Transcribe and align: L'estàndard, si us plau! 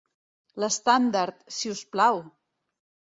L'estàndard, 0.63 1.43
si 1.57 1.73
us 1.73 1.83
plau! 1.97 2.21